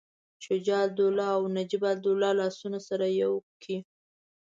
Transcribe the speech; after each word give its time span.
شجاع 0.45 0.81
الدوله 0.87 1.25
او 1.37 1.43
نجیب 1.57 1.83
الدوله 1.93 2.29
لاسونه 2.39 2.79
سره 2.87 3.05
یو 3.21 3.33
کړي. 3.61 3.77